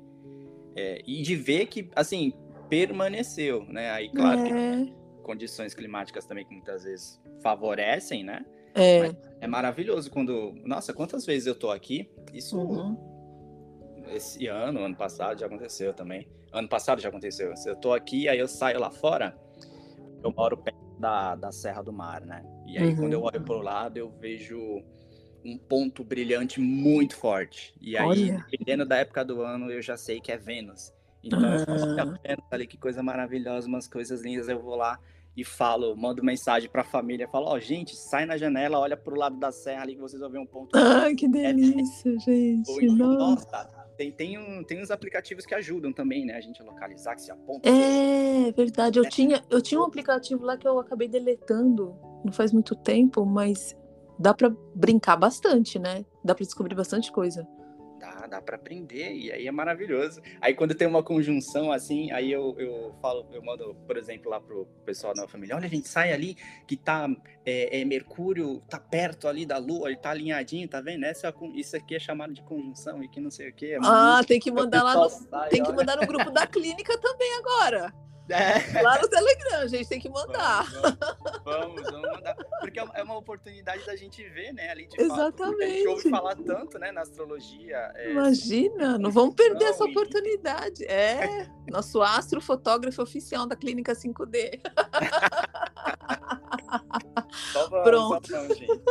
[0.76, 2.34] é, e de ver que, assim,
[2.70, 3.92] permaneceu, né?
[3.92, 4.86] Aí, claro que É,
[5.24, 8.46] condições climáticas também que muitas vezes favorecem, né?
[8.76, 9.12] é.
[9.42, 10.54] É maravilhoso quando.
[10.66, 12.10] Nossa, quantas vezes eu tô aqui?
[12.34, 12.98] Isso Uhum.
[14.08, 16.28] esse ano, ano passado já aconteceu também.
[16.52, 17.54] Ano passado já aconteceu.
[17.66, 19.38] Eu tô aqui, aí eu saio lá fora,
[20.24, 22.44] eu moro perto da, da Serra do Mar, né?
[22.66, 22.96] E aí Uhum.
[22.96, 24.82] quando eu olho pro lado, eu vejo
[25.44, 27.74] um ponto brilhante muito forte.
[27.82, 28.46] E aí, Olha.
[28.50, 30.94] dependendo da época do ano, eu já sei que é Vênus.
[31.24, 31.66] Então eu Ah.
[31.68, 35.00] olha Vênus ali, que coisa maravilhosa, umas coisas lindas, eu vou lá
[35.36, 39.36] e falo, mando mensagem pra família, falo, ó, gente, sai na janela, olha pro lado
[39.38, 42.70] da serra ali que vocês vão ver um ponto Ai, que delícia, gente.
[42.70, 43.46] ou então, Nossa.
[43.52, 46.36] nossa, tem, tem, um, tem uns aplicativos que ajudam também, né?
[46.36, 47.68] A gente a localizar, que se aponta.
[47.68, 49.00] É verdade.
[49.00, 49.10] Eu É.
[49.10, 53.76] tinha, eu tinha um aplicativo lá que eu acabei deletando não faz muito tempo, mas
[54.18, 56.06] dá pra brincar bastante, né?
[56.24, 57.48] Dá pra descobrir bastante coisa.
[58.00, 60.22] Dá, dá pra aprender, e aí é maravilhoso.
[60.42, 64.42] Aí quando tem uma conjunção assim, aí eu, eu falo, eu mando, por exemplo, lá
[64.42, 66.36] pro pessoal da família, olha, a gente sai ali
[66.68, 67.08] que tá,
[67.46, 71.06] é, é, Mercúrio tá perto ali da Lua, ele tá alinhadinho, tá vendo?
[71.06, 73.78] Essa, é isso aqui é chamado de conjunção, e que não sei o que.
[73.82, 75.78] Ah, tem que mandar lá no, Sai, tem que olha.
[75.78, 77.94] mandar no grupo da clínica também agora.
[78.30, 78.82] É.
[78.82, 80.64] Lá no Telegram, gente, tem que mandar.
[80.72, 80.98] Vamos,
[81.44, 82.36] vamos, vamos, vamos mandar.
[82.62, 84.70] Porque é uma- é uma oportunidade da gente ver, né?
[84.70, 85.34] Ali de fato.
[85.36, 86.10] porque A gente ouve Exatamente.
[86.10, 87.92] falar tanto, né, na astrologia.
[87.96, 90.86] é, Imagina, não vamos perder essa Não, e- oportunidade.
[90.86, 94.62] É, nosso astrofotógrafo oficial da Clínica 5D.
[97.52, 98.32] só vamos, Pronto.
[98.32, 98.82] Vamos, gente.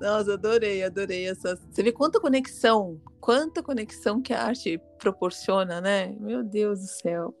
[0.00, 1.56] Nossa, adorei, adorei essa.
[1.70, 6.14] Você vê quanta conexão, quanta conexão que a arte proporciona, né?
[6.20, 7.34] Meu Deus do céu.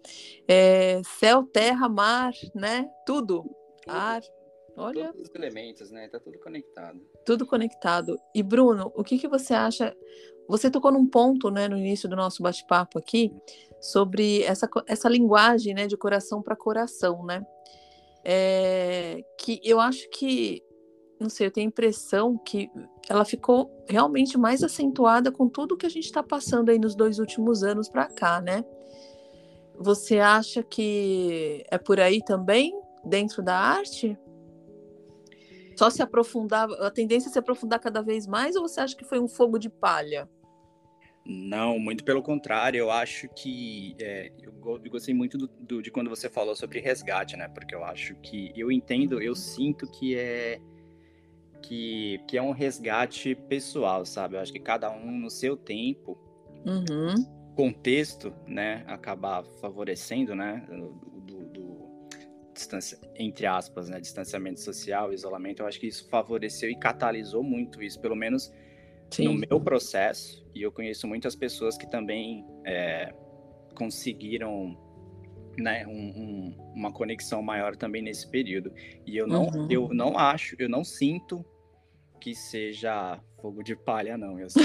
[0.48, 2.88] É, céu, terra, mar, né?
[3.04, 3.44] Tudo.
[3.86, 4.22] Ar.
[4.78, 6.08] Olha, Todos os elementos, né?
[6.08, 6.98] Tá tudo conectado.
[7.26, 8.18] tudo conectado.
[8.34, 9.94] E Bruno, o que, que você acha?
[10.48, 13.30] Você tocou num ponto, né, no início do nosso bate-papo aqui,
[13.78, 17.46] sobre essa, essa linguagem, né, de coração para coração, né?
[18.24, 20.62] É, que eu acho que,
[21.20, 22.70] não sei, eu tenho a impressão que
[23.08, 27.18] ela ficou realmente mais acentuada com tudo que a gente está passando aí nos dois
[27.18, 28.64] últimos anos para cá, né?
[29.76, 32.72] Você acha que é por aí também,
[33.04, 34.16] dentro da arte?
[35.76, 39.04] Só se aprofundar, a tendência é se aprofundar cada vez mais, ou você acha que
[39.04, 40.28] foi um fogo de palha?
[41.26, 42.78] Não, muito pelo contrário.
[42.78, 44.52] Eu acho que é, eu,
[44.90, 47.48] gostei muito do, do, de quando você falou sobre resgate, né?
[47.48, 50.60] Porque eu acho que eu entendo, eu sinto que é
[51.64, 54.36] que, que é um resgate pessoal, sabe?
[54.36, 56.18] Eu acho que cada um no seu tempo,
[56.66, 57.14] uhum.
[57.56, 61.88] contexto, né, acabar favorecendo, né, do, do,
[62.52, 65.62] distância, entre aspas, né, distanciamento social, isolamento.
[65.62, 68.52] Eu acho que isso favoreceu e catalisou muito isso, pelo menos
[69.10, 69.24] Sim.
[69.24, 70.46] no meu processo.
[70.54, 73.12] E eu conheço muitas pessoas que também é,
[73.74, 74.78] conseguiram
[75.58, 78.70] né, um, um, uma conexão maior também nesse período.
[79.06, 79.66] E eu não, uhum.
[79.70, 81.44] eu não acho, eu não sinto
[82.24, 84.40] que seja fogo de palha, não.
[84.40, 84.62] Eu sei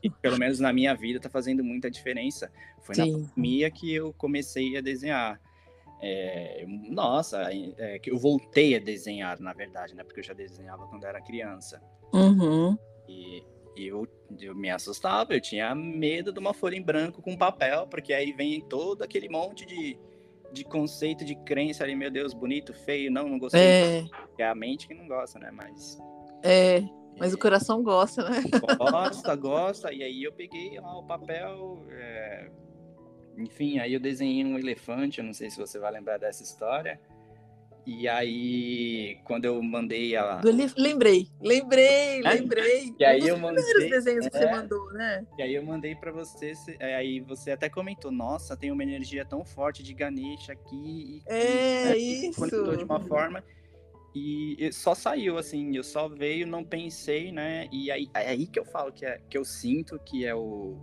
[0.00, 2.50] que, pelo menos na minha vida, tá fazendo muita diferença.
[2.80, 3.12] Foi Sim.
[3.12, 5.38] na pandemia que eu comecei a desenhar.
[6.00, 10.02] É, nossa, é, que eu voltei a desenhar, na verdade, né?
[10.02, 11.82] Porque eu já desenhava quando era criança.
[12.14, 12.78] Uhum.
[13.06, 13.44] E
[13.76, 14.08] eu,
[14.40, 18.32] eu me assustava, eu tinha medo de uma folha em branco com papel, porque aí
[18.32, 19.98] vem todo aquele monte de,
[20.50, 23.60] de conceito, de crença ali, meu Deus, bonito, feio, não, não gostei.
[23.60, 24.04] É,
[24.38, 25.50] é a mente que não gosta, né?
[25.50, 25.98] Mas.
[26.42, 26.82] É,
[27.18, 28.42] mas o coração gosta, né?
[28.78, 29.92] Gosta, gosta.
[29.92, 31.84] E aí eu peguei lá o papel.
[31.90, 32.50] É...
[33.38, 35.18] Enfim, aí eu desenhei um elefante.
[35.18, 37.00] Eu não sei se você vai lembrar dessa história.
[37.84, 40.40] E aí, quando eu mandei a.
[40.44, 42.94] Lembrei, lembrei, lembrei.
[42.98, 43.64] e aí um eu mandei.
[43.64, 44.30] primeiros desenhos é...
[44.30, 44.52] que você é.
[44.52, 45.26] mandou, né?
[45.36, 46.52] E aí eu mandei para você.
[46.78, 50.76] É, aí você até comentou: Nossa, tem uma energia tão forte de Ganesh aqui.
[50.76, 52.38] E, é, né, isso.
[52.38, 53.42] Conectou de uma forma.
[54.14, 57.66] E só saiu, assim, eu só veio, não pensei, né?
[57.72, 60.76] E aí, é aí que eu falo que, é, que eu sinto que é o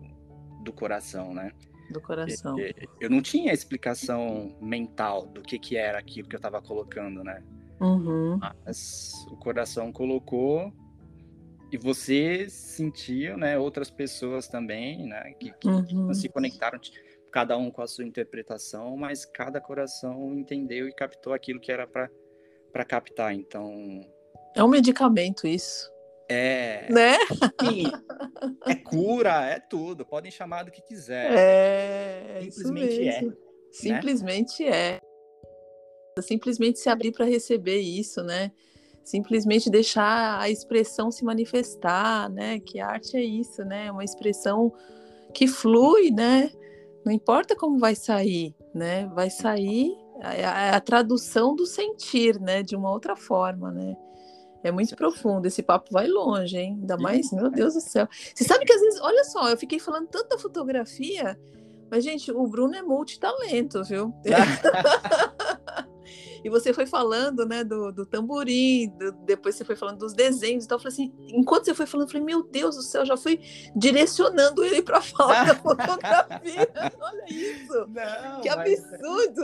[0.63, 1.51] do coração, né?
[1.91, 2.55] Do coração.
[2.99, 7.43] Eu não tinha explicação mental do que, que era aquilo que eu tava colocando, né?
[7.79, 8.39] Uhum.
[8.65, 10.73] Mas o coração colocou
[11.71, 13.57] e você sentiu, né?
[13.57, 15.33] Outras pessoas também, né?
[15.39, 16.13] Que, que uhum.
[16.13, 16.79] se conectaram,
[17.31, 21.85] cada um com a sua interpretação, mas cada coração entendeu e captou aquilo que era
[21.85, 22.09] para
[22.71, 23.33] para captar.
[23.33, 24.01] Então.
[24.55, 25.89] É um medicamento isso.
[26.29, 26.85] É.
[26.91, 27.17] Né?
[27.59, 27.91] Sim,
[28.67, 30.05] é cura, é tudo.
[30.05, 31.31] Podem chamar do que quiser.
[31.31, 32.41] É.
[32.51, 33.21] Simplesmente é.
[33.21, 33.33] Né?
[33.71, 34.69] Simplesmente né?
[34.71, 34.99] é.
[36.21, 38.51] Simplesmente se abrir para receber isso, né?
[39.03, 42.59] Simplesmente deixar a expressão se manifestar, né?
[42.59, 43.87] Que arte é isso, né?
[43.87, 44.71] É uma expressão
[45.33, 46.51] que flui, né?
[47.05, 49.09] Não importa como vai sair, né?
[49.15, 52.63] Vai sair é a, a, tradução do sentir, né?
[52.63, 53.95] De uma outra forma, né?
[54.61, 56.77] É muito profundo, esse papo vai longe, hein?
[56.81, 58.07] Ainda mais, meu Deus do céu.
[58.35, 61.39] Você sabe que às vezes, olha só, eu fiquei falando tanta fotografia,
[61.89, 64.13] mas, gente, o Bruno é multitalento, viu?
[66.43, 70.65] E você foi falando, né, do, do tamborim, do, depois você foi falando dos desenhos
[70.65, 70.77] e tal.
[70.77, 73.41] Eu falei assim, enquanto você foi falando, eu falei, meu Deus do céu, já fui
[73.75, 76.69] direcionando ele para fora da fotografia.
[76.99, 77.87] Olha isso!
[77.87, 79.41] Não, que absurdo!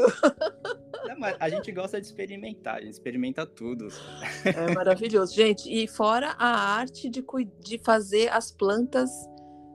[1.17, 1.33] Mas...
[1.33, 3.87] Não, a gente gosta de experimentar, a gente experimenta tudo.
[4.43, 5.33] É maravilhoso.
[5.33, 7.23] Gente, e fora a arte de,
[7.59, 9.09] de fazer as plantas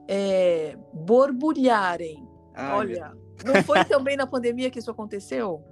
[0.07, 2.27] é, borbulharem.
[2.53, 3.53] Ai, Olha, meu...
[3.53, 5.63] não foi também na pandemia que isso aconteceu?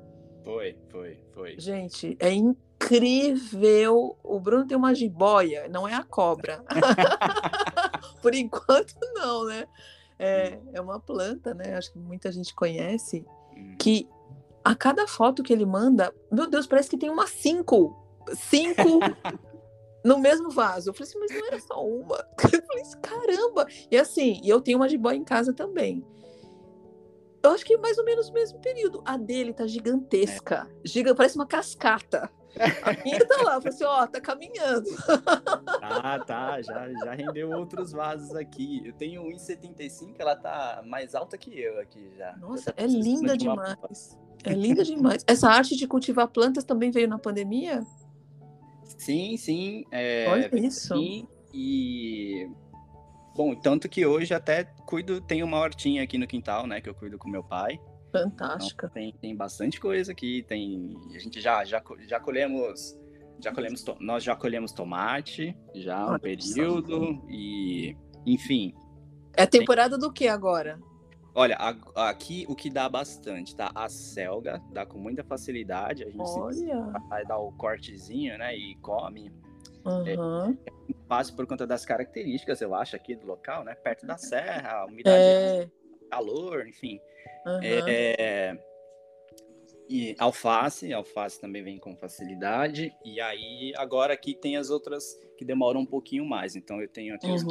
[0.43, 1.59] Foi, foi, foi.
[1.59, 4.17] Gente, é incrível.
[4.23, 6.63] O Bruno tem uma jiboia, não é a cobra.
[8.21, 9.67] Por enquanto, não, né?
[10.17, 11.75] É, é uma planta, né?
[11.75, 13.25] Acho que muita gente conhece.
[13.55, 13.75] Hum.
[13.77, 14.07] Que
[14.63, 17.95] a cada foto que ele manda, meu Deus, parece que tem umas cinco.
[18.33, 18.99] Cinco
[20.03, 20.89] no mesmo vaso.
[20.89, 22.17] Eu falei assim, mas não era só uma.
[22.51, 23.67] Eu falei assim, caramba!
[23.89, 26.05] E assim, eu tenho uma jiboia em casa também.
[27.41, 29.01] Eu acho que mais ou menos no mesmo período.
[29.05, 30.67] A dele tá gigantesca.
[30.69, 30.87] É.
[30.87, 32.29] Giga, parece uma cascata.
[32.81, 34.89] A minha tá lá, eu falei assim, ó, tá caminhando.
[35.81, 38.81] Ah, tá, já, já rendeu outros vasos aqui.
[38.83, 42.35] Eu tenho 1,75, ela tá mais alta que eu aqui já.
[42.37, 44.17] Nossa, é linda de demais.
[44.43, 45.23] É linda demais.
[45.27, 47.85] Essa arte de cultivar plantas também veio na pandemia?
[48.97, 49.85] Sim, sim.
[49.91, 50.95] É, Olha isso.
[50.95, 52.49] Sim, e
[53.39, 56.93] Bom, tanto que hoje até cuido, tenho uma hortinha aqui no quintal, né, que eu
[56.93, 57.79] cuido com meu pai.
[58.11, 58.87] Fantástica.
[58.87, 62.99] Então, tem, tem bastante coisa aqui, tem, a gente já, já, já colhemos,
[63.41, 68.73] já colhemos, nós já colhemos tomate, já um período, e, enfim.
[69.37, 69.99] É temporada tem...
[69.99, 70.77] do que agora?
[71.33, 71.55] Olha,
[71.95, 73.71] aqui o que dá bastante, tá?
[73.73, 76.91] A selga dá com muita facilidade, a gente Olha.
[77.07, 79.31] vai dar o cortezinho, né, e come.
[79.85, 80.57] Uhum.
[80.65, 83.75] É fácil por conta das características, eu acho, aqui do local, né?
[83.75, 85.69] Perto da serra, umidade, é...
[86.09, 86.99] calor, enfim.
[87.45, 87.59] Uhum.
[87.63, 88.57] É...
[89.89, 92.93] E alface, alface também vem com facilidade.
[93.03, 96.55] E aí, agora aqui tem as outras que demoram um pouquinho mais.
[96.55, 97.33] Então, eu tenho aqui uhum.
[97.33, 97.43] os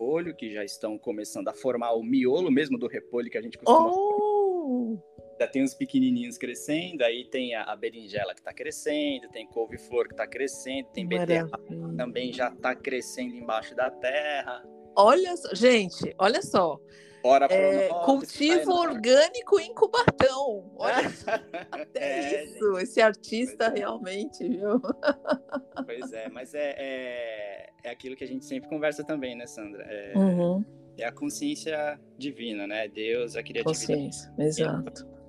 [0.00, 3.58] repolho, que já estão começando a formar o miolo mesmo do repolho que a gente
[3.58, 3.90] costuma.
[3.92, 4.98] Oh!
[5.40, 10.06] Já tem os pequenininhos crescendo, aí tem a, a berinjela que está crescendo, tem couve-flor
[10.06, 14.62] que está crescendo, tem beterraba que também já está crescendo embaixo da terra.
[14.94, 16.78] Olha, gente, olha só.
[17.22, 20.70] Bora é, cultivo orgânico em Cubatão.
[20.76, 21.08] Olha,
[21.72, 22.82] até é, isso, gente.
[22.82, 23.78] esse artista pois é.
[23.78, 24.78] realmente, viu?
[25.86, 29.82] Pois é, mas é, é, é, aquilo que a gente sempre conversa também, né, Sandra?
[29.84, 30.62] É, uhum.
[30.98, 32.86] é a consciência divina, né?
[32.88, 33.86] Deus, a criatividade.
[33.86, 35.19] Consciência, exato.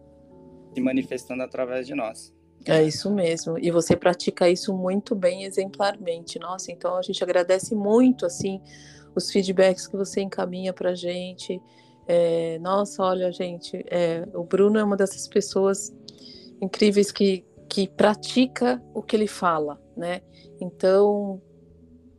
[0.73, 2.33] Se manifestando através de nós.
[2.65, 3.57] É isso mesmo.
[3.57, 6.37] E você pratica isso muito bem, exemplarmente.
[6.37, 8.61] Nossa, então a gente agradece muito, assim,
[9.15, 11.61] os feedbacks que você encaminha para gente.
[12.07, 15.93] É, nossa, olha, gente, é, o Bruno é uma dessas pessoas
[16.61, 20.21] incríveis que, que pratica o que ele fala, né?
[20.59, 21.41] Então,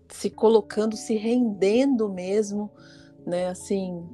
[0.09, 2.71] se colocando, se rendendo mesmo,
[3.25, 3.49] né?
[3.49, 4.05] Assim,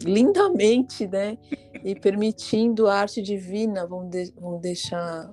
[0.00, 1.38] lindamente, né?
[1.84, 5.32] E permitindo a arte divina, vamos, de, vamos deixar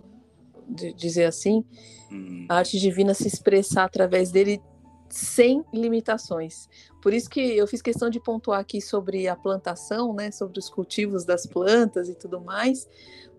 [0.67, 1.63] de dizer assim,
[2.11, 2.45] hum.
[2.49, 4.61] a arte divina se expressar através dele
[5.09, 6.67] sem limitações.
[7.01, 10.69] Por isso que eu fiz questão de pontuar aqui sobre a plantação, né, sobre os
[10.69, 12.87] cultivos das plantas e tudo mais,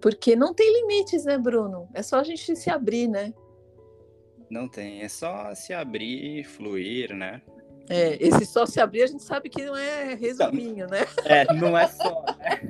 [0.01, 1.89] porque não tem limites, né, Bruno?
[1.93, 3.35] É só a gente se abrir, né?
[4.49, 7.43] Não tem, é só se abrir e fluir, né?
[7.89, 11.07] É, esse só se abrir a gente sabe que não é resuminho, né?
[11.25, 12.61] É, não é só, né?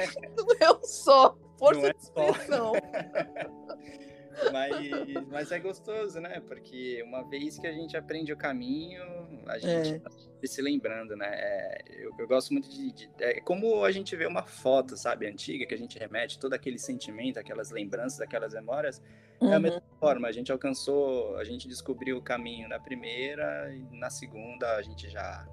[0.34, 2.72] Não é o só, força não é de expressão.
[4.52, 6.40] Mas, mas é gostoso, né?
[6.40, 9.02] Porque uma vez que a gente aprende o caminho,
[9.46, 9.98] a gente é.
[9.98, 10.10] tá
[10.44, 11.28] se lembrando, né?
[11.30, 15.26] É, eu, eu, gosto muito de, de, É como a gente vê uma foto, sabe,
[15.26, 19.02] antiga, que a gente remete todo aquele sentimento, aquelas lembranças, aquelas memórias.
[19.40, 19.52] Uhum.
[19.52, 19.98] É a mesma uhum.
[19.98, 24.82] forma, a gente alcançou, a gente descobriu o caminho na primeira e na segunda a
[24.82, 25.46] gente já.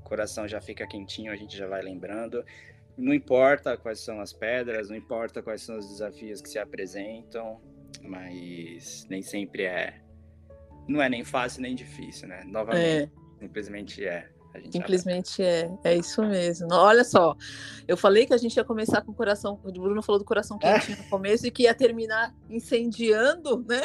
[0.00, 2.44] O coração já fica quentinho, a gente já vai lembrando.
[2.96, 7.60] Não importa quais são as pedras, não importa quais são os desafios que se apresentam,
[8.04, 10.00] mas nem sempre é.
[10.86, 12.42] Não é nem fácil nem difícil, né?
[12.44, 13.10] Novamente, é.
[13.40, 14.28] simplesmente é.
[14.70, 16.68] Simplesmente é, é isso mesmo.
[16.70, 17.36] Olha só,
[17.88, 19.58] eu falei que a gente ia começar com o coração.
[19.64, 21.02] O Bruno falou do coração quentinho é.
[21.02, 23.80] no começo e que ia terminar incendiando, né?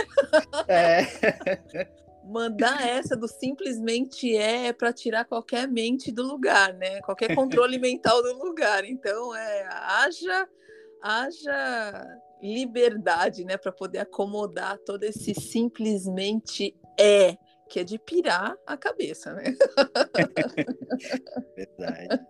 [0.67, 1.88] É.
[2.23, 7.01] Mandar essa do simplesmente é para tirar qualquer mente do lugar, né?
[7.01, 8.86] Qualquer controle mental do lugar.
[8.86, 10.47] Então, é haja,
[11.01, 17.38] haja liberdade, né, para poder acomodar todo esse simplesmente é,
[17.69, 19.43] que é de pirar a cabeça, né?
[21.56, 22.25] Verdade.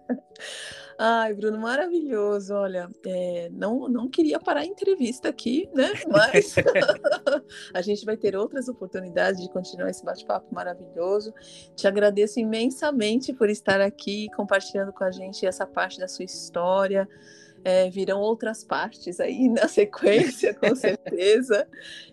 [0.98, 2.54] Ai, Bruno, maravilhoso.
[2.54, 5.93] Olha, é, não, não queria parar a entrevista aqui, né?
[6.10, 6.56] Mas
[7.74, 11.34] a gente vai ter outras oportunidades de continuar esse bate-papo maravilhoso.
[11.74, 17.08] Te agradeço imensamente por estar aqui compartilhando com a gente essa parte da sua história
[17.63, 21.67] é, virão outras partes aí na sequência, com certeza.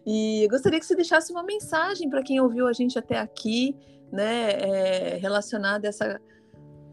[0.06, 3.76] E gostaria que você deixasse uma mensagem para quem ouviu a gente até aqui,
[4.12, 6.20] né, é, relacionada a essa,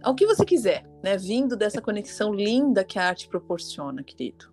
[0.02, 4.52] ao que você quiser, né, vindo dessa conexão linda que a arte proporciona, querido.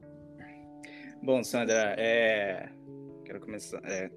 [1.23, 2.71] Bom, Sandra, é...
[3.25, 4.11] quero começar é...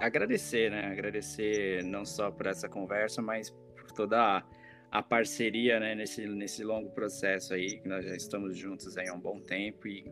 [0.00, 4.44] agradecer, né, agradecer não só por essa conversa, mas por toda a
[4.90, 9.14] a parceria né, nesse, nesse longo processo aí, que nós já estamos juntos aí há
[9.14, 10.04] um bom tempo e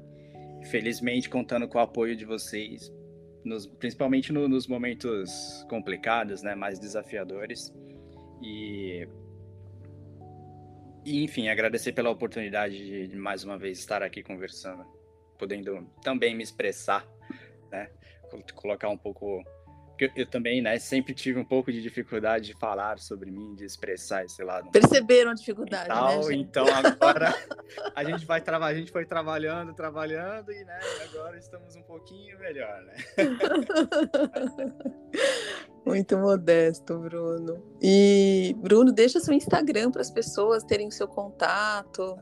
[0.70, 2.92] felizmente contando com o apoio de vocês,
[3.44, 7.72] nos, principalmente no, nos momentos complicados, né, mais desafiadores.
[8.42, 9.06] E,
[11.04, 14.84] e, enfim, agradecer pela oportunidade de, mais uma vez estar aqui conversando,
[15.38, 17.06] podendo também me expressar,
[17.70, 17.90] né,
[18.54, 19.42] colocar um pouco
[19.96, 23.64] porque eu também, né, sempre tive um pouco de dificuldade de falar sobre mim, de
[23.64, 24.68] expressar esse lado.
[24.72, 27.32] Perceberam a dificuldade, né, tal, né, Então agora
[27.94, 32.36] a gente vai trabalhar, a gente foi trabalhando, trabalhando e, né, agora estamos um pouquinho
[32.40, 32.94] melhor, né?
[35.86, 37.62] Muito modesto, Bruno.
[37.80, 42.18] E Bruno, deixa seu Instagram para as pessoas terem seu contato.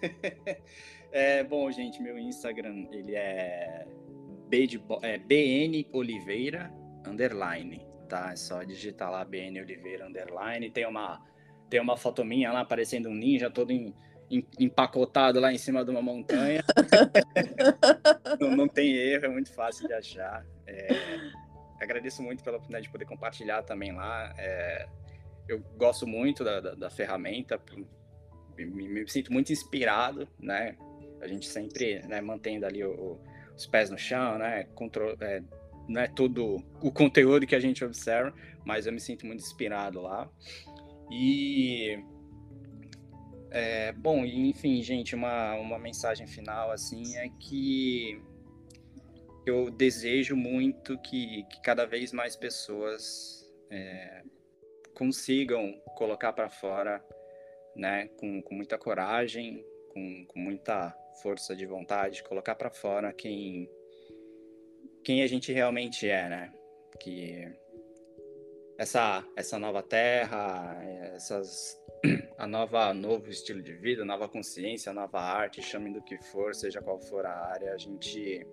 [1.14, 3.86] É, bom, gente, meu Instagram, ele é
[4.52, 6.70] B de, é, BN Oliveira
[7.06, 8.32] underline, tá?
[8.32, 10.70] É só digitar lá BN Oliveira underline.
[10.70, 11.22] Tem uma
[11.70, 13.94] tem uma foto minha lá parecendo um ninja todo em,
[14.30, 16.62] em, empacotado lá em cima de uma montanha.
[18.38, 20.44] não, não, tem erro, é muito fácil de achar.
[20.66, 20.88] É,
[21.80, 24.34] agradeço muito pela oportunidade de poder compartilhar também lá.
[24.36, 24.86] É,
[25.48, 27.58] eu gosto muito da, da, da ferramenta,
[28.54, 30.76] me, me, sinto muito inspirado, né?
[31.22, 33.24] A gente sempre né, mantendo ali o, o,
[33.62, 34.64] os pés no chão, né?
[34.74, 35.42] Control, é,
[35.88, 38.34] não é todo o conteúdo que a gente observa,
[38.64, 40.28] mas eu me sinto muito inspirado lá.
[41.10, 41.98] E
[43.50, 48.20] é, bom, enfim, gente, uma, uma mensagem final assim é que
[49.44, 54.22] eu desejo muito que, que cada vez mais pessoas é,
[54.94, 57.04] consigam colocar para fora,
[57.74, 63.68] né, com, com muita coragem, com, com muita força de vontade, colocar para fora quem
[65.04, 66.52] quem a gente realmente é, né?
[67.00, 67.48] Que
[68.78, 70.78] essa essa nova terra,
[71.14, 71.76] essas
[72.38, 76.80] a nova novo estilo de vida, nova consciência, nova arte, chame do que for, seja
[76.80, 78.46] qual for a área, a gente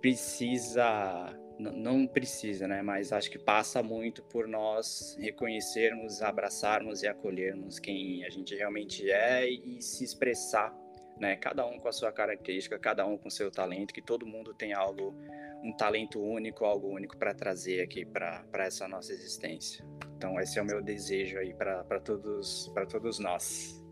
[0.00, 2.82] precisa não precisa, né?
[2.82, 9.10] Mas acho que passa muito por nós reconhecermos, abraçarmos e acolhermos quem a gente realmente
[9.10, 10.72] é e se expressar,
[11.18, 11.36] né?
[11.36, 14.72] Cada um com a sua característica, cada um com seu talento, que todo mundo tem
[14.72, 15.14] algo,
[15.62, 19.84] um talento único, algo único para trazer aqui para essa nossa existência.
[20.16, 23.82] Então esse é o meu desejo aí para todos para todos nós.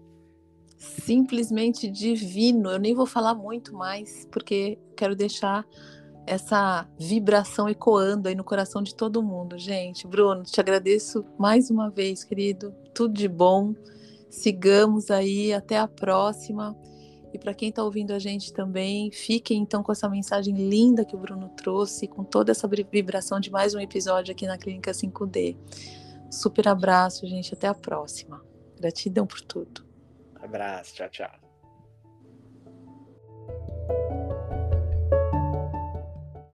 [0.79, 2.71] Simplesmente divino.
[2.71, 5.67] Eu nem vou falar muito mais porque quero deixar
[6.27, 10.07] essa vibração ecoando aí no coração de todo mundo, gente.
[10.07, 12.75] Bruno, te agradeço mais uma vez, querido.
[12.93, 13.75] Tudo de bom.
[14.29, 16.77] Sigamos aí, até a próxima.
[17.37, 21.15] E para quem está ouvindo a gente também, fiquem então com essa mensagem linda que
[21.15, 25.55] o Bruno trouxe, com toda essa vibração de mais um episódio aqui na Clínica 5D.
[26.31, 27.53] Super abraço, gente.
[27.53, 28.43] Até a próxima.
[28.81, 29.85] Gratidão por tudo.
[30.41, 30.95] Abraço.
[30.95, 31.46] Tchau, tchau.